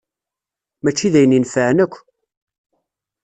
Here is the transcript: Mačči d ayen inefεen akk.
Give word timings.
Mačči 0.83 1.13
d 1.13 1.15
ayen 1.19 1.37
inefεen 1.37 1.83
akk. 1.83 1.95